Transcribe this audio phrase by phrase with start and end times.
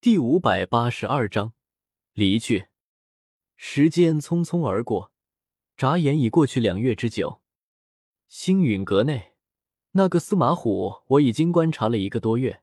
[0.00, 1.54] 第五百八十二章
[2.12, 2.68] 离去。
[3.56, 5.10] 时间匆匆而过，
[5.76, 7.40] 眨眼已过去两月之久。
[8.28, 9.32] 星陨阁内，
[9.92, 12.62] 那个司马虎，我已经观察了一个多月。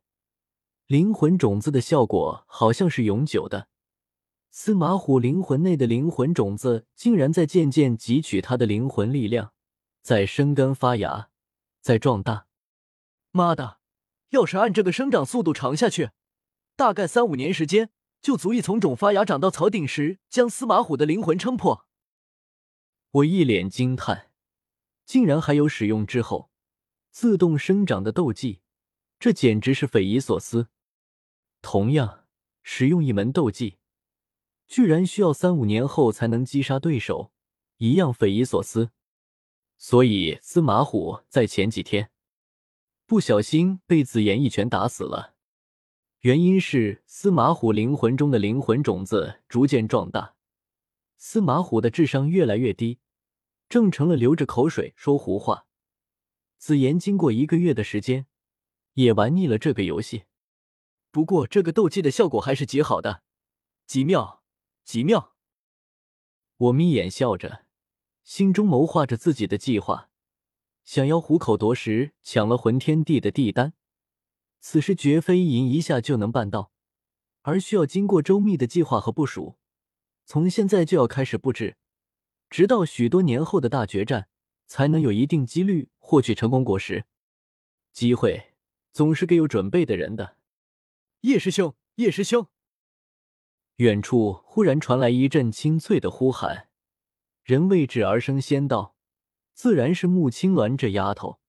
[0.88, 3.68] 灵魂种子的效果好像是永久的。
[4.50, 9.52] 司马虎灵魂内的灵魂种子竟然在渐渐汲取他的灵魂力量，
[10.02, 11.30] 在生根发芽，
[11.82, 12.48] 在壮大。
[13.32, 13.80] 妈的！
[14.30, 16.12] 要是按这个生长速度长下去，
[16.76, 17.90] 大概三五年时间
[18.22, 21.86] 就足以从种发芽长到草顶时，将司马虎的灵魂撑破。
[23.12, 24.32] 我一脸惊叹，
[25.06, 26.50] 竟然还有使用之后
[27.12, 28.62] 自动生长的斗技，
[29.20, 30.68] 这简直是匪夷所思。
[31.62, 32.26] 同样
[32.62, 33.78] 使用一门斗技，
[34.68, 37.32] 居然需要三五年后才能击杀对手，
[37.78, 38.92] 一样匪夷所思。
[39.78, 42.12] 所以司马虎在前几天
[43.06, 45.35] 不小心被紫妍一拳打死了，
[46.26, 50.34] 原因是司马虎灵魂中的灵魂种子逐渐壮大，
[51.18, 52.98] 司马虎的智商越来越低，
[53.70, 55.68] 正成了流着口水说胡话。
[56.58, 58.26] 紫妍经过一个月的时间，
[58.94, 60.24] 也玩腻了这个游戏。
[61.12, 63.22] 不过，这个斗技的效果还是极好的，
[63.86, 64.42] 极妙，
[64.84, 65.36] 极妙。
[66.58, 67.68] 我眯眼笑着，
[68.24, 70.10] 心中谋划着自己的计划，
[70.84, 73.74] 想要虎口夺食，抢了魂天帝的地丹。
[74.68, 76.72] 此事绝非一吟一下就能办到，
[77.44, 79.60] 而需要经过周密的计划和部署。
[80.26, 81.78] 从现在就要开始布置，
[82.50, 84.28] 直到许多年后的大决战，
[84.66, 87.06] 才能有一定几率获取成功果实。
[87.94, 88.56] 机会
[88.92, 90.36] 总是给有准备的人的。
[91.22, 92.48] 叶师兄，叶师兄！
[93.76, 96.70] 远处忽然传来一阵清脆的呼喊，
[97.44, 98.96] 人未至而生先到，
[99.54, 101.40] 自然是穆青鸾这丫头。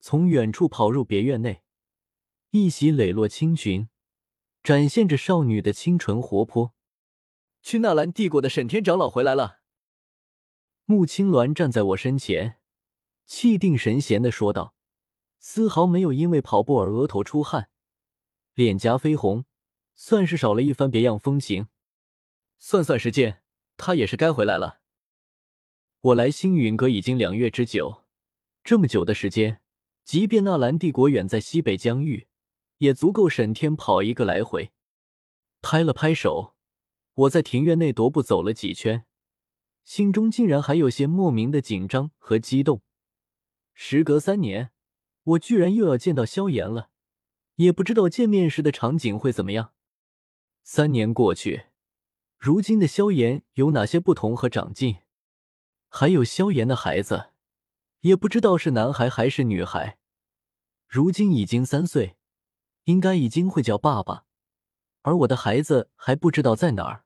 [0.00, 1.62] 从远处跑入别院内，
[2.52, 3.88] 一袭磊落青裙，
[4.64, 6.74] 展现着少女的清纯活泼。
[7.62, 9.60] 去纳兰帝国的沈天长老回来了。
[10.84, 12.58] 穆青鸾站在我身前，
[13.24, 14.74] 气定神闲的说道，
[15.38, 17.70] 丝毫没有因为跑步而额头出汗。
[18.54, 19.44] 脸颊绯红，
[19.94, 21.68] 算是少了一番别样风情。
[22.58, 23.44] 算算时间，
[23.76, 24.80] 他也是该回来了。
[26.00, 28.02] 我来星陨阁已经两月之久，
[28.64, 29.60] 这么久的时间，
[30.02, 32.26] 即便纳兰帝国远在西北疆域，
[32.80, 34.72] 也足够沈天跑一个来回。
[35.62, 36.54] 拍了拍手，
[37.14, 39.06] 我在庭院内踱步走了几圈，
[39.84, 42.82] 心中竟然还有些莫名的紧张和激动。
[43.74, 44.70] 时隔三年，
[45.22, 46.90] 我居然又要见到萧炎了。
[47.56, 49.74] 也不知道见面时的场景会怎么样。
[50.62, 51.66] 三年过去，
[52.38, 54.96] 如今的萧炎有哪些不同和长进？
[55.90, 57.32] 还有萧炎的孩子，
[58.00, 59.98] 也不知道是男孩还是女孩。
[60.88, 62.16] 如今已经三岁，
[62.90, 64.24] 应该已经会叫爸爸，
[65.02, 67.04] 而我的孩子还不知道在哪儿。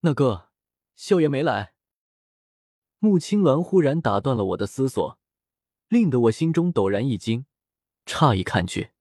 [0.00, 0.48] 那个
[0.96, 1.74] 萧炎没来。
[3.00, 5.18] 穆青鸾忽然打断了我的思索，
[5.88, 7.44] 令得我心中陡然一惊，
[8.06, 8.92] 诧异看去。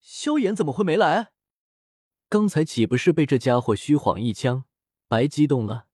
[0.00, 1.32] 萧炎怎么会没来？
[2.28, 4.64] 刚才岂不是被这家伙虚晃一枪，
[5.08, 5.86] 白激动了？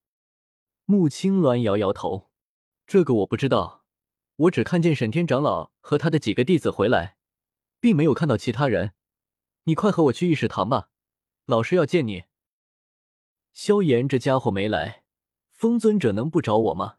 [0.84, 2.30] 穆青鸾摇摇头，
[2.86, 3.84] 这个我不知道，
[4.36, 7.16] 我只看见沈天长老和他的几个弟子回来，
[7.80, 8.92] 并没有看到其他人。
[9.66, 10.90] 你快和我去议事堂吧，
[11.46, 12.24] 老师要见你。
[13.54, 15.04] 萧炎这家伙没来，
[15.52, 16.96] 风尊者能不找我吗？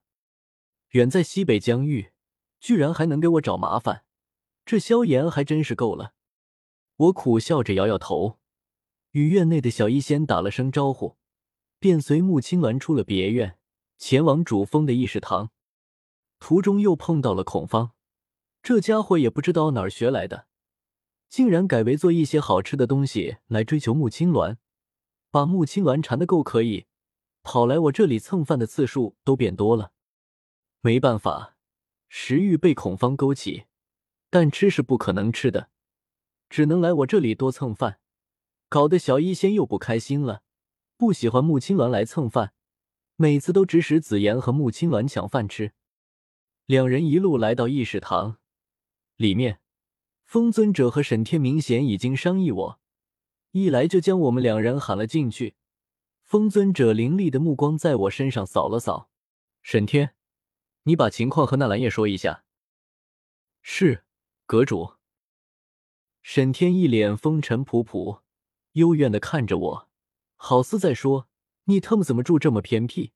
[0.90, 2.12] 远在西北疆域，
[2.60, 4.04] 居然还能给我找麻烦，
[4.66, 6.14] 这萧炎还真是够了。
[6.96, 8.40] 我苦笑着摇摇头，
[9.12, 11.18] 与院内的小医仙打了声招呼，
[11.78, 13.60] 便随穆青鸾出了别院，
[14.00, 15.52] 前往主峰的议事堂。
[16.40, 17.92] 途中又碰到了孔方，
[18.64, 20.48] 这家伙也不知道哪儿学来的，
[21.30, 24.58] 竟然改为做一些好吃的东西来追求穆青鸾，
[25.32, 26.86] 把穆青鸾馋的够可以，
[27.44, 29.92] 跑来我这里蹭饭的次数都变多了。
[30.82, 31.58] 没办法，
[32.08, 33.66] 食欲被孔方勾起，
[34.30, 35.70] 但吃是不可能吃的。
[36.48, 38.00] 只能来我这里多蹭饭，
[38.70, 40.44] 搞得小医仙又不开心了，
[40.96, 42.54] 不喜欢穆青鸾来蹭饭，
[43.16, 45.74] 每次都指使紫妍和穆青鸾抢饭吃。
[46.68, 48.38] 两人一路来到议事堂
[49.18, 49.60] 里面，
[50.26, 52.80] 风尊者和沈天明显已经商议我，
[53.52, 55.56] 一来就将我们两人喊了进去。
[56.24, 59.10] 风尊者凌厉的目光在我身上扫了扫，
[59.62, 60.16] 沈天，
[60.84, 62.44] 你把情况和纳兰叶说一下。
[63.62, 64.04] 是，
[64.48, 64.96] 阁主。
[66.24, 68.22] 沈天一脸风尘仆仆，
[68.72, 69.90] 幽怨的看着我，
[70.36, 71.30] 好似在说
[71.66, 73.14] ：“你他妈怎么住这么偏僻？”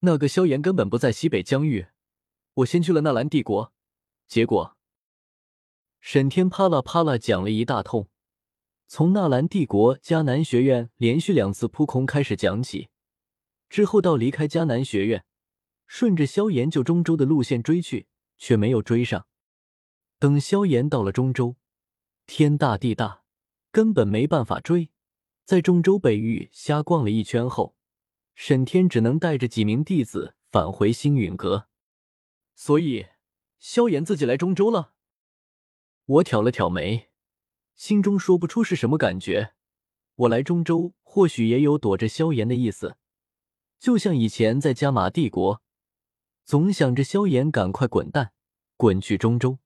[0.00, 1.86] 那个萧炎根本不在西北疆域，
[2.54, 3.72] 我先去了纳兰帝国，
[4.28, 4.77] 结果……
[6.00, 8.08] 沈天啪啦啪啦讲了一大通，
[8.86, 12.88] 从纳兰帝国迦南学院连续两次扑空开始讲起，
[13.68, 15.24] 之后到离开迦南学院，
[15.86, 18.06] 顺着萧炎救中州的路线追去，
[18.38, 19.26] 却没有追上。
[20.18, 21.56] 等萧炎到了中州，
[22.26, 23.22] 天大地大，
[23.70, 24.90] 根本没办法追。
[25.44, 27.74] 在中州北域瞎逛了一圈后，
[28.34, 31.68] 沈天只能带着几名弟子返回星陨阁。
[32.54, 33.06] 所以，
[33.58, 34.94] 萧炎自己来中州了。
[36.08, 37.10] 我挑了挑眉。
[37.76, 39.52] 心中说不出是什么感觉。
[40.16, 42.96] 我来中州，或许也有躲着萧炎的意思，
[43.78, 45.62] 就像以前在加玛帝国，
[46.44, 48.32] 总想着萧炎赶快滚蛋，
[48.76, 49.58] 滚去中州。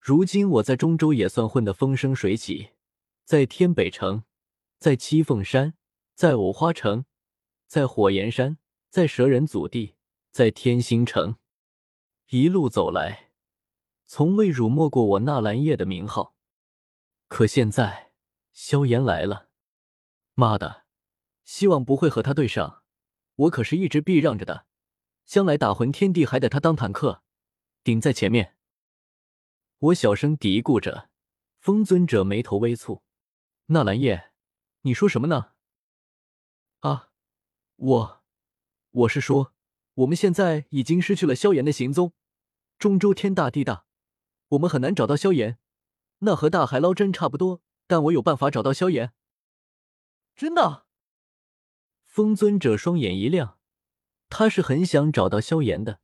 [0.00, 2.70] 如今我在中州也算混得风生水起，
[3.24, 4.22] 在天北城，
[4.78, 5.74] 在七凤山，
[6.14, 7.04] 在藕花城，
[7.66, 8.56] 在火焰山，
[8.88, 9.96] 在蛇人祖地，
[10.30, 11.36] 在天星城，
[12.28, 13.27] 一路走来，
[14.10, 16.34] 从未辱没过我纳兰叶的名号。
[17.28, 18.10] 可现在，
[18.54, 19.50] 萧炎来了，
[20.32, 20.86] 妈的，
[21.44, 22.82] 希望不会和他对上。
[23.34, 24.64] 我可是一直避让着的，
[25.26, 27.22] 将来打魂天地还得他当坦克，
[27.84, 28.56] 顶在前面。
[29.78, 31.10] 我小声嘀咕着，
[31.58, 33.02] 风尊者眉头微蹙
[33.68, 34.32] ：“纳兰叶，
[34.80, 35.52] 你说什么呢？”
[36.80, 37.10] 啊，
[37.76, 38.24] 我，
[38.90, 39.52] 我是说，
[39.92, 42.14] 我们现在已经失去了萧炎的行踪，
[42.78, 43.84] 中州天大地大，
[44.48, 45.58] 我们很难找到萧炎。
[46.20, 49.12] 那和大海捞针差不多，但我有办法找到萧炎。
[50.34, 50.86] 真的？
[52.04, 53.58] 风尊者双眼一亮，
[54.28, 56.00] 他是很想找到萧炎的，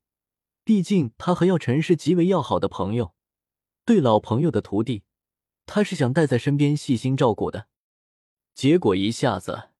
[0.62, 3.14] 毕竟他和药尘是极为要好的朋友，
[3.84, 5.02] 对老朋友的徒弟，
[5.66, 7.68] 他是想带在身边细心照顾的。
[8.54, 9.70] 结果一下子，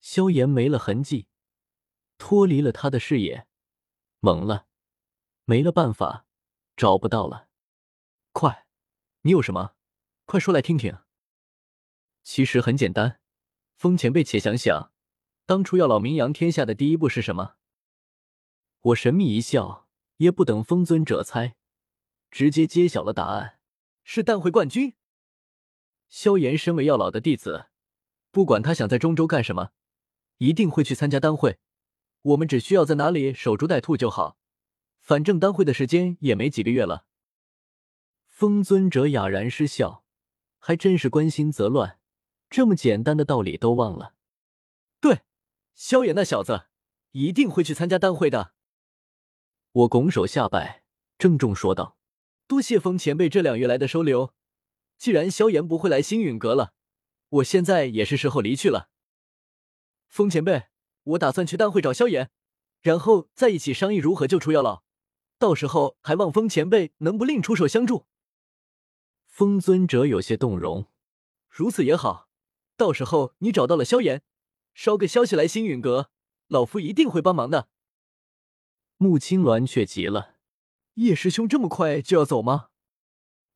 [0.00, 1.26] 萧炎没了痕迹，
[2.16, 3.46] 脱离了他的视野，
[4.20, 4.66] 懵了，
[5.44, 6.24] 没了办法，
[6.76, 7.45] 找不到了。
[8.38, 8.66] 快！
[9.22, 9.76] 你有什么？
[10.26, 10.98] 快说来听听。
[12.22, 13.18] 其实很简单，
[13.76, 14.92] 风前辈，且想想，
[15.46, 17.54] 当初要老名扬天下的第一步是什么？
[18.82, 19.88] 我神秘一笑，
[20.18, 21.56] 也不等风尊者猜，
[22.30, 23.58] 直接揭晓了答案：
[24.04, 24.94] 是丹会冠军。
[26.10, 27.68] 萧炎身为药老的弟子，
[28.30, 29.70] 不管他想在中州干什么，
[30.36, 31.58] 一定会去参加丹会。
[32.20, 34.36] 我们只需要在哪里守株待兔就好，
[35.00, 37.06] 反正丹会的时间也没几个月了。
[38.36, 40.04] 风尊者哑然失笑，
[40.58, 41.98] 还真是关心则乱，
[42.50, 44.12] 这么简单的道理都忘了。
[45.00, 45.22] 对，
[45.74, 46.66] 萧炎那小子
[47.12, 48.52] 一定会去参加丹会的。
[49.72, 50.82] 我拱手下拜，
[51.16, 51.96] 郑重说道
[52.46, 54.34] ：“多谢风前辈这两月来的收留。
[54.98, 56.74] 既然萧炎不会来星陨阁了，
[57.30, 58.90] 我现在也是时候离去了。
[60.08, 60.64] 风前辈，
[61.04, 62.30] 我打算去丹会找萧炎，
[62.82, 64.82] 然后再一起商议如何救出药老。
[65.38, 68.04] 到时候还望风前辈能不吝出手相助。”
[69.36, 70.86] 风尊者有些动容，
[71.50, 72.30] 如此也好。
[72.74, 74.22] 到时候你找到了萧炎，
[74.72, 76.10] 捎个消息来星陨阁，
[76.46, 77.68] 老夫一定会帮忙的。
[78.96, 80.36] 穆青鸾却急了
[80.96, 82.68] ：“叶师兄这么快就要走吗？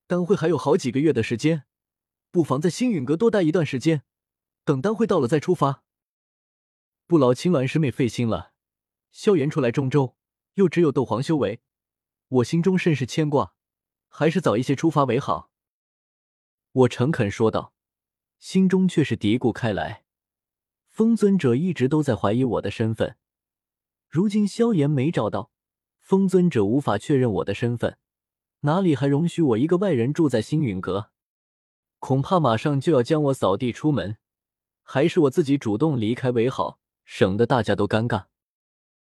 [0.06, 1.64] 丹会还有好几个月的时间，
[2.30, 4.02] 不妨在星陨阁多待一段时间，
[4.66, 5.82] 等丹会到了再出发。”
[7.08, 8.52] 不劳青鸾师妹费心了。
[9.10, 10.14] 萧炎出来中州，
[10.56, 11.62] 又只有斗皇修为，
[12.28, 13.54] 我心中甚是牵挂，
[14.08, 15.50] 还是早一些出发为好。
[16.72, 17.72] 我诚恳说道，
[18.38, 20.05] 心中却是嘀咕开来。
[20.88, 23.16] 风尊者一直都在怀疑我的身份，
[24.09, 25.50] 如今萧炎没找到，
[25.99, 27.99] 风尊者无法确认我的身份，
[28.61, 31.11] 哪里还容许我一个外人住在星陨阁？
[31.99, 34.18] 恐怕马上就要将我扫地出门，
[34.83, 38.26] 还是我自己主动离开为好，省得大家都尴尬。